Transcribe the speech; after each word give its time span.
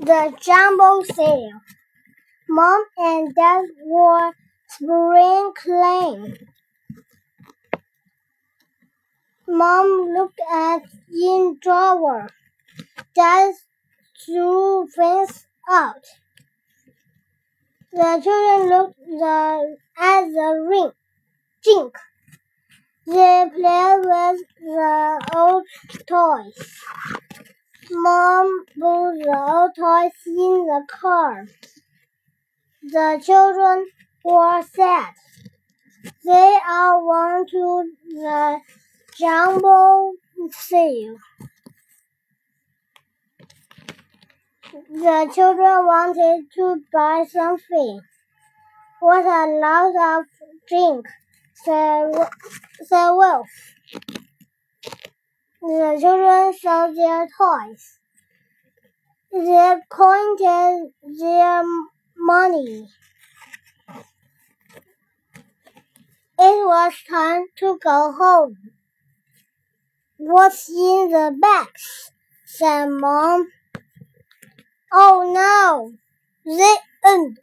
The 0.00 0.36
jumble 0.40 1.04
sale. 1.04 1.60
Mom 2.48 2.84
and 2.98 3.34
Dad 3.34 3.64
were 3.84 4.32
sprinkling. 4.68 6.36
Mom 9.48 10.12
looked 10.14 10.40
at 10.52 10.82
in 11.12 11.58
drawer. 11.60 12.28
Dad 13.14 13.54
threw 14.24 14.86
things 14.94 15.46
out. 15.70 16.04
The 17.92 18.20
children 18.22 18.68
looked 18.70 18.98
the, 19.06 19.76
at 19.98 20.22
the 20.26 20.66
ring, 20.68 20.92
jink. 21.64 21.96
They 23.06 23.46
played 23.54 24.00
with 24.04 24.42
the 24.60 25.30
old 25.36 25.64
toys. 26.06 26.78
Mom 27.94 28.64
put 28.66 29.18
the 29.22 29.34
old 29.36 29.70
toys 29.76 30.12
in 30.26 30.66
the 30.66 30.82
car. 30.88 31.46
The 32.82 33.22
children 33.24 33.86
were 34.24 34.62
sad. 34.62 35.14
They 36.24 36.58
all 36.68 37.06
went 37.06 37.50
to 37.50 37.92
the 38.08 38.60
jumble 39.18 40.12
sale. 40.50 41.16
The 44.90 45.30
children 45.34 45.86
wanted 45.86 46.46
to 46.56 46.82
buy 46.92 47.24
something. 47.30 48.00
What 49.00 49.24
a 49.24 49.46
lot 49.60 50.18
of 50.20 50.26
drink, 50.68 51.06
said, 51.54 52.12
said 52.82 53.12
Wolf. 53.12 53.48
The 55.66 55.96
children 55.98 56.52
saw 56.60 56.88
their 56.88 57.26
toys. 57.38 57.98
They 59.32 59.76
counted 59.90 60.92
their 61.02 61.62
money. 62.18 62.90
It 66.38 66.66
was 66.66 66.92
time 67.08 67.46
to 67.56 67.78
go 67.82 68.12
home. 68.12 68.72
What's 70.18 70.68
in 70.68 71.08
the 71.10 71.34
bags? 71.40 72.12
said 72.44 72.88
Mom. 72.88 73.48
Oh 74.92 75.32
no! 75.34 75.94
The 76.44 76.76
end. 77.06 77.38